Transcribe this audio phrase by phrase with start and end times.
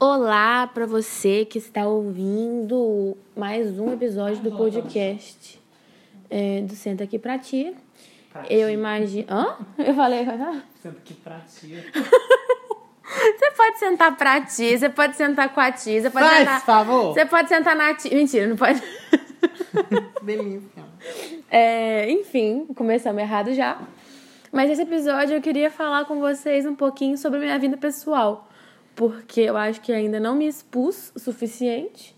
[0.00, 5.60] Olá para você que está ouvindo mais um episódio do podcast
[6.30, 7.74] é, do Senta Aqui Pra Ti.
[8.32, 8.74] Pra Eu ti.
[8.74, 9.26] imagino.
[9.30, 9.56] Hã?
[9.76, 10.24] Eu falei.
[10.26, 11.76] ah, Sendo que pra ti.
[13.12, 16.64] Você pode sentar pra ti, você pode sentar com a ti, você pode Faz sentar.
[16.64, 17.12] favor.
[17.12, 18.14] Você pode sentar na ti.
[18.14, 18.80] Mentira, não pode.
[20.22, 20.84] Delícia.
[21.50, 23.78] É, enfim, começamos errado já.
[24.52, 28.48] Mas esse episódio eu queria falar com vocês um pouquinho sobre minha vida pessoal.
[29.00, 32.14] Porque eu acho que ainda não me expus o suficiente.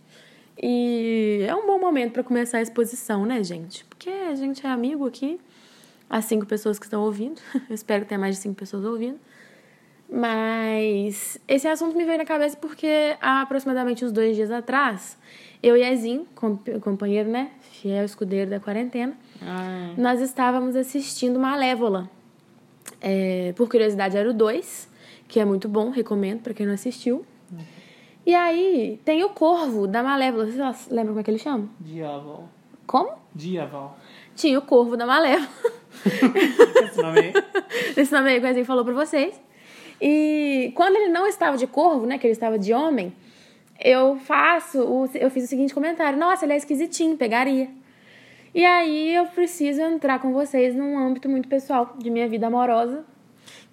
[0.61, 3.85] E é um bom momento para começar a exposição, né, gente?
[3.85, 5.39] Porque a gente é amigo aqui.
[6.11, 7.41] As cinco pessoas que estão ouvindo.
[7.71, 9.21] Eu espero que tenha mais de cinco pessoas ouvindo.
[10.11, 15.17] Mas esse assunto me veio na cabeça porque há aproximadamente uns dois dias atrás,
[15.62, 17.53] eu e Ezin, com- companheiro, né?
[17.61, 19.95] Fiel escudeiro da quarentena, Ai.
[19.97, 22.11] nós estávamos assistindo Malévola.
[23.01, 24.89] É, por curiosidade, era o 2,
[25.33, 27.25] que é muito bom, recomendo pra quem não assistiu.
[28.27, 30.45] E aí tem o Corvo da Malévola.
[30.45, 31.70] Vocês lembram como é que ele chama?
[31.81, 32.51] Diaval.
[32.87, 33.12] Como?
[33.34, 33.97] Diaval.
[34.37, 35.48] Tinha o Corvo da Malévola.
[36.84, 37.33] Esse nome aí?
[37.97, 39.41] Esse nome aí que o falou pra vocês.
[39.98, 43.11] E quando ele não estava de corvo, né, que ele estava de homem,
[43.83, 47.71] eu faço, o, eu fiz o seguinte comentário: Nossa, ele é esquisitinho, pegaria.
[48.55, 53.03] E aí eu preciso entrar com vocês num âmbito muito pessoal de minha vida amorosa,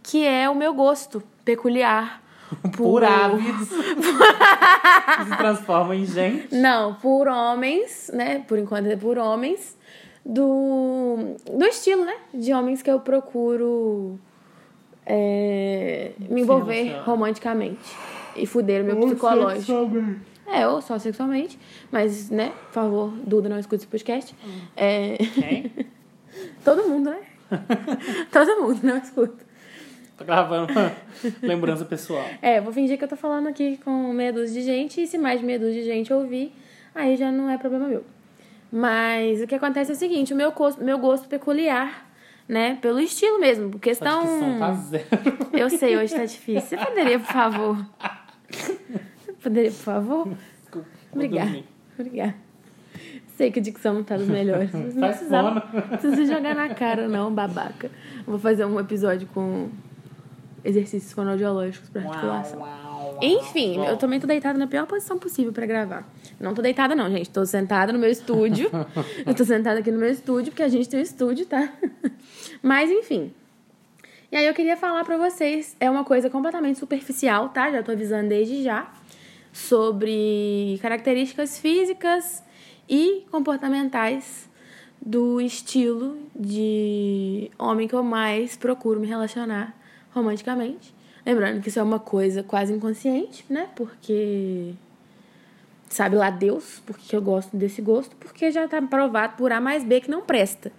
[0.02, 2.22] que é o meu gosto peculiar.
[2.76, 3.70] Por ávidos.
[5.26, 6.56] Se transforma em gente.
[6.56, 8.44] Não, por homens, né?
[8.48, 9.78] Por enquanto é por homens
[10.26, 12.16] do, do estilo, né?
[12.34, 14.20] De homens que eu procuro
[15.06, 17.06] é, me envolver Financiar.
[17.06, 17.96] romanticamente
[18.36, 19.92] e fuder o meu psicológico.
[20.48, 21.60] É, ou só sexualmente,
[21.92, 22.52] mas, né?
[22.68, 24.36] Por favor, Duda, não escute esse podcast.
[24.76, 25.72] É, Quem?
[26.66, 27.20] todo mundo, né?
[28.32, 29.49] todo mundo não escuta.
[30.20, 30.92] Tô gravando uma
[31.42, 32.26] lembrança pessoal.
[32.42, 35.18] É, vou fingir que eu tô falando aqui com meia dúzia de gente, e se
[35.18, 36.54] mais de meia dúzia de gente ouvir,
[36.94, 38.04] aí já não é problema meu.
[38.70, 42.06] Mas o que acontece é o seguinte, o meu gosto, meu gosto peculiar,
[42.50, 44.60] né, pelo estilo mesmo, Só questão...
[44.60, 45.06] tá zero.
[45.54, 46.78] Eu sei, hoje tá difícil.
[46.78, 47.86] Você poderia, por favor?
[48.50, 50.30] Você poderia, por favor?
[50.62, 50.88] Desculpa.
[51.14, 51.64] Obrigada.
[51.98, 52.36] Obrigada.
[53.38, 54.70] Sei que a dicção não tá dos melhores.
[54.74, 55.62] Não precisava,
[55.98, 57.90] precisa jogar na cara, não, babaca.
[58.28, 59.70] Vou fazer um episódio com
[60.64, 62.60] exercícios fonoaudiológicos pra articulação.
[62.60, 63.20] Uau, uau.
[63.22, 66.08] Enfim, Bom, eu também tô deitada na pior posição possível pra gravar.
[66.40, 67.30] Não tô deitada, não, gente.
[67.30, 68.70] Tô sentada no meu estúdio.
[69.26, 71.72] eu tô sentada aqui no meu estúdio, porque a gente tem um estúdio, tá?
[72.64, 73.34] Mas, enfim.
[74.32, 77.72] E aí eu queria falar pra vocês, é uma coisa completamente superficial, tá?
[77.72, 78.92] Já tô avisando desde já.
[79.52, 82.44] Sobre características físicas
[82.88, 84.48] e comportamentais
[85.02, 89.79] do estilo de homem que eu mais procuro me relacionar
[90.12, 90.94] romanticamente.
[91.26, 93.70] Lembrando que isso é uma coisa quase inconsciente, né?
[93.76, 94.74] Porque
[95.90, 99.84] sabe lá Deus porque eu gosto desse gosto, porque já tá provado por A mais
[99.84, 100.72] B que não presta.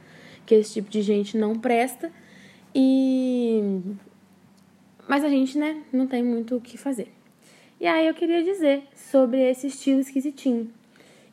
[0.47, 2.11] Que esse tipo de gente não presta.
[2.75, 3.81] E.
[5.07, 7.13] Mas a gente, né, não tem muito o que fazer.
[7.81, 10.71] E aí eu queria dizer sobre esse estilo esquisitinho.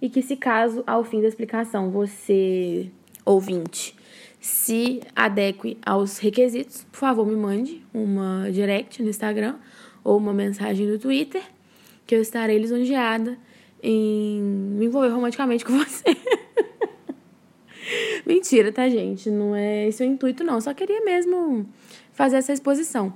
[0.02, 2.90] E que se caso, ao fim da explicação, você,
[3.26, 3.96] ouvinte,
[4.40, 9.56] se adeque aos requisitos, por favor, me mande uma direct no Instagram
[10.04, 11.42] ou uma mensagem no Twitter,
[12.06, 13.38] que eu estarei lisonjeada
[13.82, 16.16] em me envolver romanticamente com você.
[18.26, 19.30] Mentira, tá, gente?
[19.30, 20.60] Não é esse o intuito, não.
[20.60, 21.66] Só queria mesmo
[22.14, 23.14] fazer essa exposição.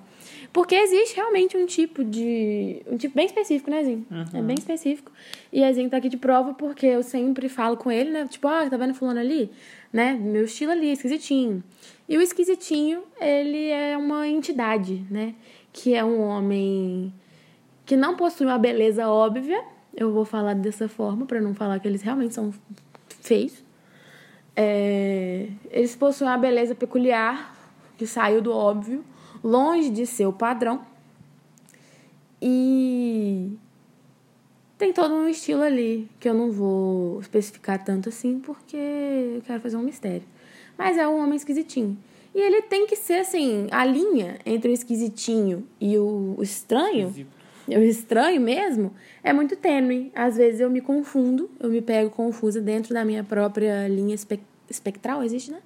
[0.53, 2.81] Porque existe realmente um tipo de.
[2.85, 4.05] Um tipo bem específico, né, Zinho?
[4.33, 5.11] É bem específico.
[5.51, 8.27] E a Zinho tá aqui de prova porque eu sempre falo com ele, né?
[8.29, 9.49] Tipo, ah, tá vendo fulano ali?
[9.93, 10.13] Né?
[10.13, 11.63] Meu estilo ali, esquisitinho.
[12.07, 15.35] E o esquisitinho, ele é uma entidade, né?
[15.71, 17.13] Que é um homem
[17.85, 19.63] que não possui uma beleza óbvia.
[19.95, 22.53] Eu vou falar dessa forma, pra não falar que eles realmente são
[23.21, 23.63] feios.
[24.55, 27.55] É, eles possuem uma beleza peculiar,
[27.97, 29.03] que saiu do óbvio,
[29.43, 30.81] longe de ser o padrão.
[32.41, 33.51] E
[34.77, 39.61] tem todo um estilo ali, que eu não vou especificar tanto assim, porque eu quero
[39.61, 40.23] fazer um mistério.
[40.77, 41.97] Mas é um homem esquisitinho.
[42.33, 47.29] E ele tem que ser assim, a linha entre o esquisitinho e o estranho Esquisito.
[47.67, 50.11] o estranho mesmo é muito tênue.
[50.15, 54.39] Às vezes eu me confundo, eu me pego confusa dentro da minha própria linha espe-
[54.69, 55.21] espectral.
[55.23, 55.59] Existe, né?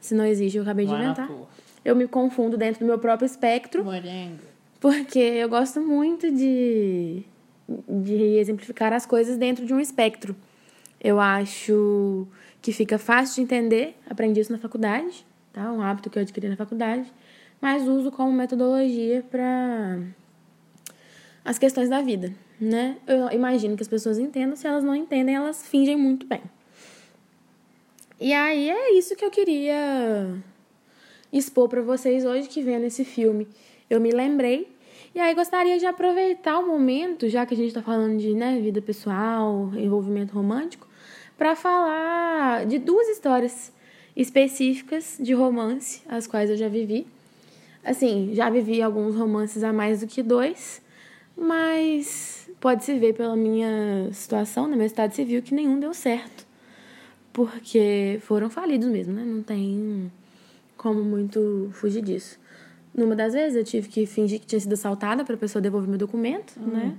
[0.00, 1.28] Se não existe, eu acabei de Não é na inventar.
[1.28, 1.46] tua.
[1.84, 4.40] Eu me confundo dentro do meu próprio espectro, Morango.
[4.78, 7.22] porque eu gosto muito de,
[7.88, 10.36] de exemplificar as coisas dentro de um espectro.
[11.00, 12.26] Eu acho
[12.60, 15.72] que fica fácil de entender, aprendi isso na faculdade, tá?
[15.72, 17.10] Um hábito que eu adquiri na faculdade,
[17.60, 19.98] mas uso como metodologia para
[21.42, 22.98] as questões da vida, né?
[23.06, 26.42] Eu imagino que as pessoas entendam, se elas não entendem, elas fingem muito bem.
[28.20, 30.36] E aí é isso que eu queria
[31.32, 33.46] expor para vocês hoje que vendo esse filme.
[33.88, 34.68] Eu me lembrei
[35.14, 38.60] e aí gostaria de aproveitar o momento, já que a gente está falando de né,
[38.60, 40.86] vida pessoal, envolvimento romântico,
[41.36, 43.72] para falar de duas histórias
[44.14, 47.06] específicas de romance, as quais eu já vivi.
[47.82, 50.82] Assim, já vivi alguns romances a mais do que dois,
[51.36, 56.46] mas pode-se ver pela minha situação, na minha estado civil, que nenhum deu certo.
[57.32, 59.24] Porque foram falidos mesmo, né?
[59.24, 60.12] Não tem
[60.80, 62.38] como muito fugir disso.
[62.94, 65.86] Numa das vezes eu tive que fingir que tinha sido assaltada para a pessoa devolver
[65.90, 66.66] meu documento, Uhum.
[66.72, 66.96] né?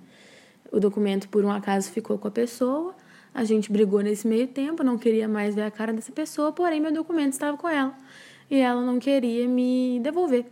[0.71, 2.93] O documento, por um acaso, ficou com a pessoa.
[3.33, 6.79] A gente brigou nesse meio tempo, não queria mais ver a cara dessa pessoa, porém
[6.79, 7.97] meu documento estava com ela.
[8.51, 10.45] E ela não queria me devolver.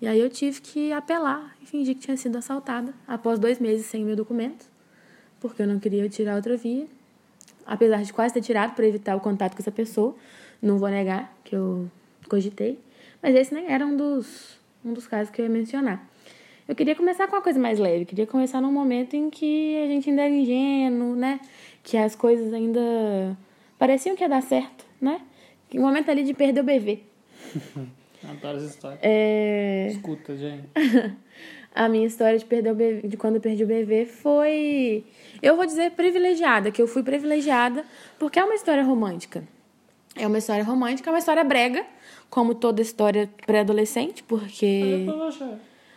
[0.00, 3.86] E aí eu tive que apelar e fingir que tinha sido assaltada após dois meses
[3.86, 4.66] sem meu documento,
[5.40, 6.86] porque eu não queria tirar outra via.
[7.64, 10.14] Apesar de quase ter tirado para evitar o contato com essa pessoa,
[10.60, 11.90] não vou negar que eu
[12.26, 12.78] cogitei.
[13.22, 16.06] Mas esse nem era um dos, um dos casos que eu ia mencionar.
[16.68, 19.86] Eu queria começar com uma coisa mais leve, queria começar num momento em que a
[19.86, 21.38] gente ainda era ingênuo, né?
[21.82, 22.80] Que as coisas ainda
[23.78, 25.20] pareciam que ia dar certo, né?
[25.74, 27.00] Um momento ali de perder o bebê.
[28.28, 28.98] Adoro essa história.
[29.00, 29.88] É...
[29.90, 30.68] Escuta, gente.
[31.74, 35.04] a minha história de perder o bebê, de quando eu perdi o bebê foi,
[35.42, 37.84] eu vou dizer privilegiada, que eu fui privilegiada
[38.18, 39.44] porque é uma história romântica.
[40.16, 41.84] É uma história romântica, é uma história brega,
[42.30, 45.06] como toda história pré-adolescente, porque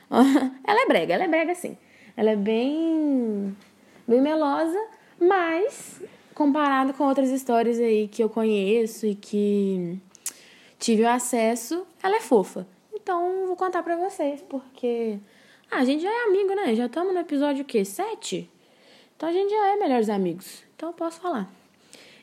[0.67, 1.77] ela é brega, ela é brega sim.
[2.17, 3.55] Ela é bem
[4.07, 4.77] bem melosa,
[5.19, 6.01] mas
[6.33, 9.99] comparado com outras histórias aí que eu conheço e que
[10.77, 12.67] tive acesso, ela é fofa.
[12.93, 15.17] Então, vou contar pra vocês, porque
[15.71, 16.75] ah, a gente já é amigo, né?
[16.75, 17.85] Já estamos no episódio o quê?
[17.85, 18.49] Sete?
[19.15, 20.63] Então a gente já é melhores amigos.
[20.75, 21.58] Então eu posso falar.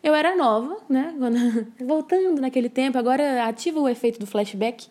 [0.06, 1.12] Eu era nova, né?
[1.84, 4.86] Voltando naquele tempo, agora ativa o efeito do flashback.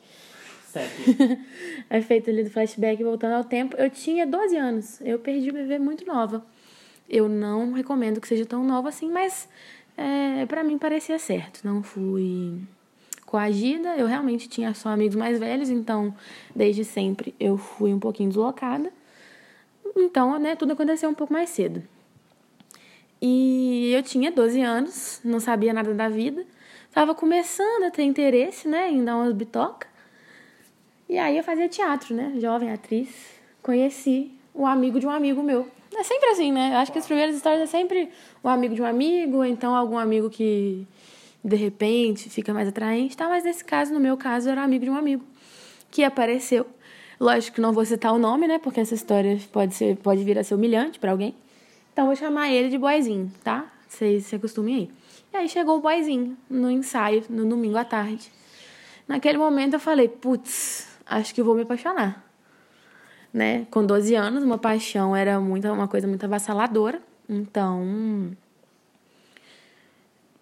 [0.66, 0.92] Sério.
[1.90, 3.78] efeito ali do flashback, voltando ao tempo.
[3.78, 5.00] Eu tinha 12 anos.
[5.00, 6.46] Eu perdi o bebê muito nova.
[7.10, 9.48] Eu não recomendo que seja tão nova assim, mas
[9.96, 11.62] é, para mim parecia certo.
[11.64, 12.60] Não fui
[13.26, 16.14] coagida, eu realmente tinha só amigos mais velhos, então
[16.54, 18.92] desde sempre eu fui um pouquinho deslocada.
[19.96, 21.82] Então, né, tudo aconteceu um pouco mais cedo.
[23.28, 26.46] E eu tinha 12 anos, não sabia nada da vida,
[26.94, 29.90] tava começando a ter interesse, né, em dar umas bitocas.
[31.10, 33.10] E aí eu fazia teatro, né, jovem atriz.
[33.64, 35.68] Conheci um amigo de um amigo meu.
[35.98, 36.74] É sempre assim, né?
[36.74, 38.12] Eu acho que as primeiras histórias é sempre
[38.44, 40.86] um amigo de um amigo, ou então algum amigo que
[41.44, 43.28] de repente fica mais atraente, tá?
[43.28, 45.26] Mas nesse caso, no meu caso, era amigo de um amigo
[45.90, 46.68] que apareceu.
[47.20, 48.60] Lógico que não vou citar o nome, né?
[48.60, 51.34] Porque essa história pode ser, pode vir a ser humilhante para alguém.
[51.96, 53.72] Então vou chamar ele de boyzinho, tá?
[53.88, 54.92] Vocês se acostumem aí.
[55.34, 58.30] E aí chegou o boyzinho no ensaio, no domingo à tarde.
[59.08, 62.30] Naquele momento eu falei, putz, acho que vou me apaixonar.
[63.34, 63.66] Né?
[63.72, 67.02] Com 12 anos, uma paixão era muito, uma coisa muito avassaladora.
[67.30, 68.36] Então,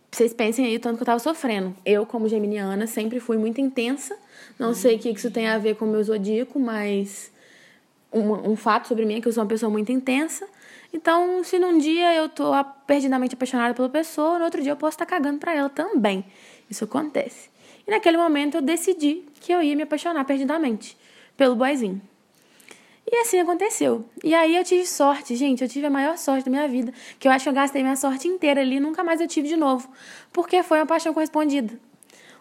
[0.10, 1.76] vocês pensem aí o tanto que eu tava sofrendo.
[1.86, 4.18] Eu, como geminiana, sempre fui muito intensa.
[4.58, 7.32] Não sei o que isso tem a ver com o meu zodíaco, mas
[8.13, 10.48] um, um fato sobre mim é que eu sou uma pessoa muito intensa.
[10.94, 12.52] Então, se num dia eu tô
[12.85, 16.23] perdidamente apaixonada pela pessoa, no outro dia eu posso estar cagando pra ela também.
[16.69, 17.49] Isso acontece.
[17.88, 20.97] E naquele momento eu decidi que eu ia me apaixonar perdidamente
[21.35, 22.02] pelo boyzinho.
[23.11, 24.06] E assim aconteceu.
[24.23, 27.28] E aí eu tive sorte, gente, eu tive a maior sorte da minha vida, que
[27.28, 29.90] eu acho que eu gastei minha sorte inteira ali, nunca mais eu tive de novo,
[30.31, 31.78] porque foi uma paixão correspondida.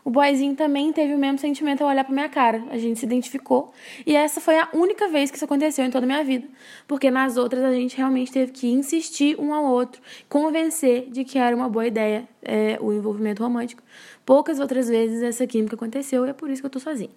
[0.04, 2.64] O boyzinho também teve o mesmo sentimento ao olhar pra minha cara.
[2.70, 3.72] A gente se identificou.
[4.04, 6.48] E essa foi a única vez que isso aconteceu em toda a minha vida.
[6.88, 11.38] Porque nas outras a gente realmente teve que insistir um ao outro, convencer de que
[11.38, 13.82] era uma boa ideia é, o envolvimento romântico.
[14.26, 17.10] Poucas outras vezes essa química aconteceu e é por isso que eu tô sozinha.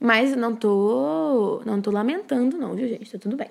[0.00, 3.12] Mas não tô, não tô lamentando, não, viu, gente?
[3.12, 3.48] Tá tudo bem.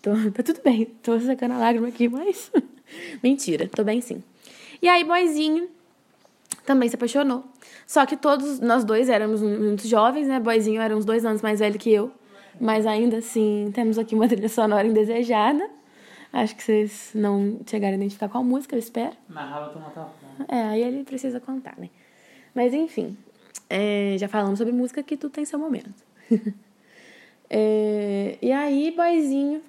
[0.00, 0.84] Tô, tá tudo bem.
[1.02, 2.52] Tô sacando a lágrima aqui, mas.
[3.20, 4.22] Mentira, tô bem sim.
[4.80, 5.68] E aí, boyzinho
[6.66, 7.44] também se apaixonou.
[7.86, 10.40] Só que todos nós dois éramos muito jovens, né?
[10.40, 12.10] Boyzinho era uns dois anos mais velho que eu.
[12.60, 15.70] Mas ainda assim, temos aqui uma trilha sonora indesejada.
[16.32, 19.16] Acho que vocês não chegaram a identificar qual música, eu espero.
[19.28, 20.10] Narrava tu matava.
[20.48, 21.88] É, aí ele precisa contar, né?
[22.54, 23.16] Mas enfim,
[23.70, 25.94] é, já falamos sobre música que tudo tem seu momento.
[27.48, 29.62] é, e aí, boyzinho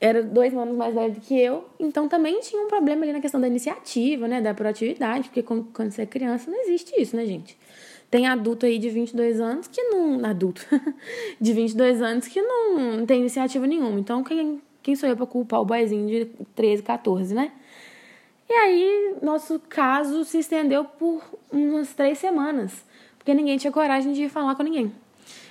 [0.00, 3.20] era dois anos mais velho do que eu, então também tinha um problema ali na
[3.20, 7.16] questão da iniciativa, né, da proatividade, porque quando, quando você é criança não existe isso,
[7.16, 7.58] né, gente?
[8.10, 10.24] Tem adulto aí de 22 anos que não.
[10.24, 10.66] Adulto.
[11.38, 14.00] de 22 anos que não tem iniciativa nenhuma.
[14.00, 16.24] Então, quem, quem sou eu pra culpar o boyzinho de
[16.54, 17.52] 13, 14, né?
[18.48, 22.82] E aí, nosso caso se estendeu por umas três semanas.
[23.18, 24.90] Porque ninguém tinha coragem de falar com ninguém.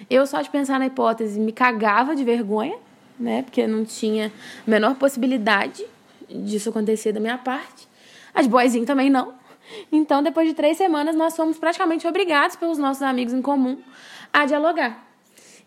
[0.10, 2.76] Eu, só de pensar na hipótese, me cagava de vergonha,
[3.20, 3.44] né?
[3.44, 4.28] Porque não tinha
[4.66, 5.86] a menor possibilidade
[6.30, 7.88] disso acontecer da minha parte.
[8.34, 9.34] As boyzinhas também não.
[9.92, 13.78] Então, depois de três semanas, nós fomos praticamente obrigados pelos nossos amigos em comum
[14.32, 15.06] a dialogar.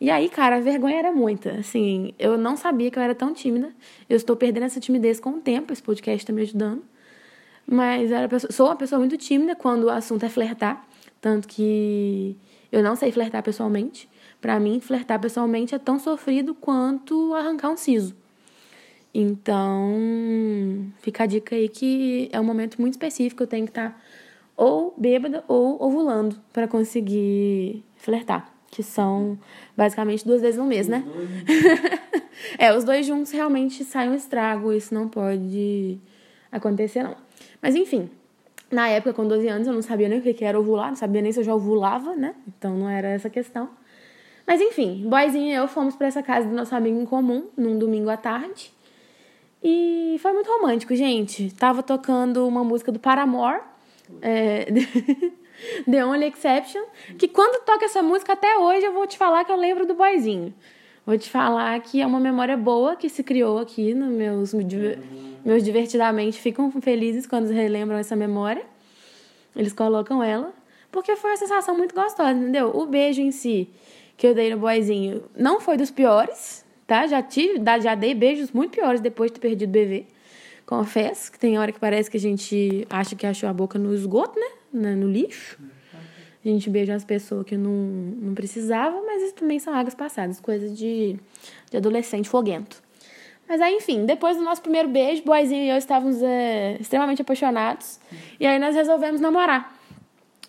[0.00, 1.52] E aí, cara, a vergonha era muita.
[1.52, 3.70] Assim, eu não sabia que eu era tão tímida.
[4.08, 5.72] Eu estou perdendo essa timidez com o tempo.
[5.72, 6.82] Esse podcast está me ajudando.
[7.66, 10.86] Mas era sou uma pessoa muito tímida quando o assunto é flertar.
[11.20, 12.34] Tanto que
[12.72, 14.08] eu não sei flertar pessoalmente.
[14.40, 18.14] Para mim, flertar pessoalmente é tão sofrido quanto arrancar um siso.
[19.12, 19.98] Então,
[21.00, 24.00] fica a dica aí que é um momento muito específico, eu tenho que estar
[24.56, 29.38] ou bêbada ou ovulando para conseguir flertar, que são
[29.76, 31.02] basicamente duas vezes no mês, né?
[32.56, 35.98] é, os dois juntos realmente saem um estrago, isso não pode
[36.52, 37.16] acontecer não.
[37.60, 38.08] Mas enfim,
[38.70, 41.22] na época com 12 anos eu não sabia nem o que era ovular, não sabia
[41.22, 42.34] nem se eu já ovulava, né?
[42.46, 43.70] Então não era essa questão.
[44.50, 47.78] Mas enfim, boyzinho e eu fomos para essa casa do nosso amigo em comum num
[47.78, 48.72] domingo à tarde.
[49.62, 51.54] E foi muito romântico, gente.
[51.54, 53.60] Tava tocando uma música do Paramore,
[54.20, 54.66] é,
[55.88, 56.82] The Only Exception,
[57.16, 59.94] que quando toca essa música até hoje eu vou te falar que eu lembro do
[59.94, 60.52] boyzinho.
[61.06, 64.52] Vou te falar que é uma memória boa que se criou aqui nos meus,
[65.44, 68.64] meus divertidamente ficam felizes quando relembram essa memória.
[69.54, 70.52] Eles colocam ela,
[70.90, 72.72] porque foi uma sensação muito gostosa, entendeu?
[72.74, 73.70] O beijo em si
[74.20, 77.06] que eu dei no boyzinho não foi dos piores, tá?
[77.06, 80.04] Já tive, já dei beijos muito piores depois de ter perdido o bebê.
[80.66, 83.94] Confesso que tem hora que parece que a gente acha que achou a boca no
[83.94, 84.94] esgoto, né?
[84.94, 85.58] No lixo.
[86.44, 90.38] A gente beija as pessoas que não, não precisava, mas isso também são águas passadas,
[90.38, 91.16] coisas de,
[91.70, 92.82] de adolescente foguento.
[93.48, 97.98] Mas aí, enfim, depois do nosso primeiro beijo, Boizinho e eu estávamos é, extremamente apaixonados.
[98.38, 99.74] E aí nós resolvemos namorar.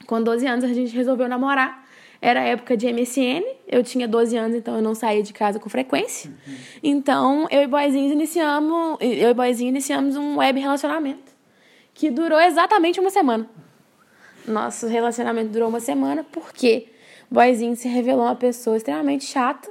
[0.06, 1.90] Com 12 anos a gente resolveu namorar.
[2.22, 5.68] Era época de MSN, eu tinha 12 anos, então eu não saía de casa com
[5.70, 6.30] frequência.
[6.30, 6.56] Uhum.
[6.84, 11.32] Então, eu e Boizinho iniciamos, eu e Boizinho iniciamos um web relacionamento
[11.94, 13.50] que durou exatamente uma semana.
[14.48, 16.88] Nosso relacionamento durou uma semana porque
[17.30, 19.70] Boizinho se revelou uma pessoa extremamente chata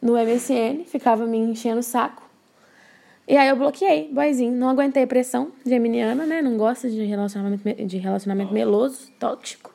[0.00, 2.22] no MSN, ficava me enchendo o saco.
[3.26, 4.52] E aí eu bloqueei, boizinho.
[4.52, 6.42] Não aguentei pressão geminiana, né?
[6.42, 9.71] Não gosto de relacionamento, de relacionamento meloso, tóxico.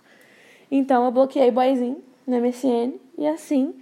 [0.69, 3.73] Então eu bloqueei boyzinho no MSN e assim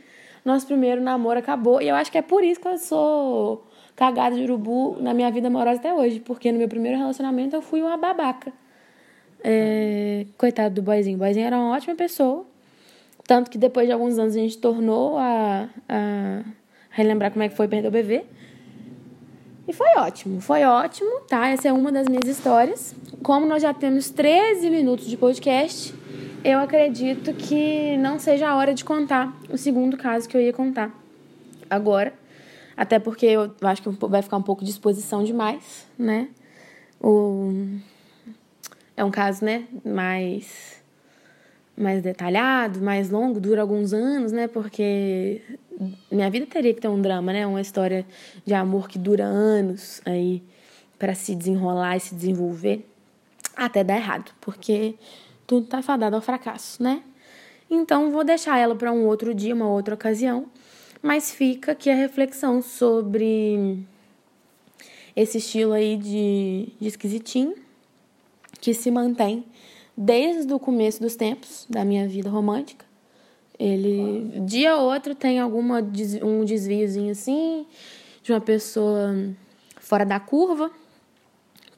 [0.45, 1.81] nosso primeiro namoro acabou.
[1.81, 3.65] E eu acho que é por isso que eu sou
[3.95, 7.61] cagada de urubu na minha vida amorosa até hoje, porque no meu primeiro relacionamento eu
[7.61, 8.53] fui uma babaca.
[9.43, 11.15] É, coitado do boyzinho.
[11.15, 12.45] O boyzinho era uma ótima pessoa.
[13.27, 16.43] Tanto que depois de alguns anos a gente tornou a, a
[16.91, 18.23] relembrar como é que foi perder o bebê.
[19.67, 21.47] E foi ótimo, foi ótimo, tá?
[21.49, 22.93] Essa é uma das minhas histórias.
[23.23, 25.91] Como nós já temos 13 minutos de podcast,
[26.45, 30.53] eu acredito que não seja a hora de contar o segundo caso que eu ia
[30.53, 30.93] contar
[31.67, 32.13] agora.
[32.77, 36.29] Até porque eu acho que vai ficar um pouco de exposição demais, né?
[37.01, 37.51] O...
[38.95, 40.81] É um caso, né, mais,
[41.75, 44.47] mais detalhado, mais longo, dura alguns anos, né?
[44.47, 45.41] Porque
[46.11, 47.47] minha vida teria que ter um drama, né?
[47.47, 48.05] Uma história
[48.45, 50.43] de amor que dura anos aí
[50.99, 52.87] para se desenrolar e se desenvolver
[53.55, 54.31] até dar errado.
[54.39, 54.95] Porque
[55.47, 57.03] tudo tá fadado ao fracasso, né?
[57.69, 60.45] Então vou deixar ela para um outro dia, uma outra ocasião,
[61.01, 63.79] mas fica aqui a reflexão sobre
[65.15, 67.55] esse estilo aí de, de esquisitinho
[68.59, 69.45] que se mantém
[69.95, 72.85] desde o começo dos tempos da minha vida romântica.
[73.57, 75.79] Ele, dia ou outro, tem alguma
[76.21, 77.65] um desviozinho assim,
[78.21, 79.15] de uma pessoa
[79.79, 80.69] fora da curva,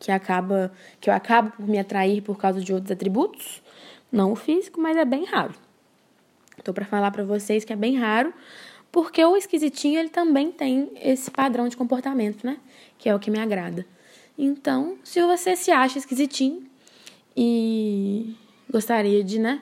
[0.08, 0.72] que acaba
[1.02, 3.62] que eu acabo por me atrair por causa de outros atributos,
[4.10, 5.54] não o físico, mas é bem raro.
[6.64, 8.34] Tô para falar para vocês que é bem raro,
[8.90, 12.58] porque o esquisitinho ele também tem esse padrão de comportamento, né?
[12.98, 13.86] Que é o que me agrada.
[14.38, 16.66] Então, se você se acha esquisitinho
[17.36, 18.34] e
[18.72, 19.62] gostaria de, né,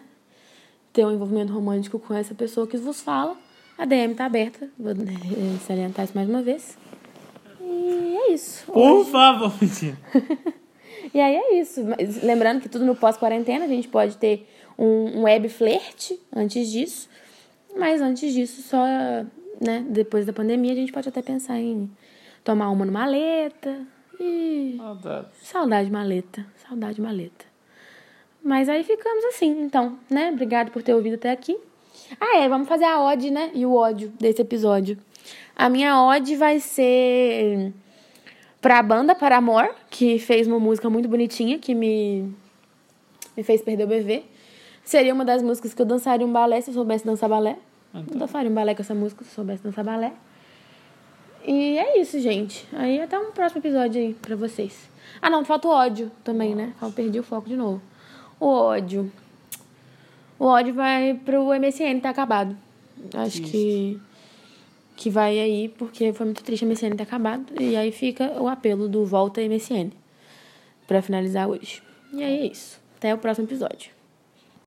[0.94, 3.36] ter um envolvimento romântico com essa pessoa que vos fala,
[3.80, 4.70] a DM tá aberta.
[4.78, 6.78] Vou eh, salientar isso mais uma vez.
[7.66, 8.66] E é isso.
[8.66, 9.12] Por Hoje...
[9.12, 9.98] favor, mentira.
[11.14, 11.82] e aí é isso.
[12.24, 17.10] Lembrando que tudo no pós-quarentena, a gente pode ter um, um web flerte antes disso.
[17.76, 18.86] Mas antes disso, só,
[19.60, 21.90] né, depois da pandemia, a gente pode até pensar em
[22.44, 23.86] tomar uma no maleta.
[24.20, 24.76] E...
[24.78, 25.28] Saudade.
[25.42, 26.46] Saudade maleta.
[26.68, 27.46] Saudade maleta.
[28.44, 30.30] Mas aí ficamos assim, então, né?
[30.32, 31.58] Obrigado por ter ouvido até aqui.
[32.20, 33.50] Ah, é, vamos fazer a ode, né?
[33.56, 34.98] E o ódio desse episódio.
[35.56, 37.74] A minha ode vai ser
[38.60, 42.34] pra banda Paramor, que fez uma música muito bonitinha, que me,
[43.38, 44.24] me fez perder o bebê.
[44.84, 47.58] Seria uma das músicas que eu dançaria um balé se eu soubesse dançar balé.
[47.94, 50.12] Eu dançaria um balé com essa música se eu soubesse dançar balé.
[51.48, 52.68] E é isso, gente.
[52.74, 54.90] Aí até um próximo episódio aí pra vocês.
[55.22, 56.74] Ah, não, falta o ódio também, né?
[56.82, 57.82] Eu perdi o foco de novo.
[58.40, 59.12] O ódio.
[60.38, 62.58] O ódio vai pro MSN, tá acabado.
[63.14, 64.02] Acho que
[64.96, 67.46] que vai aí, porque foi muito triste a MSN ter acabado.
[67.60, 69.92] E aí fica o apelo do Volta MSN.
[70.88, 71.82] Pra finalizar hoje.
[72.14, 72.80] E aí é isso.
[72.98, 73.95] Até o próximo episódio.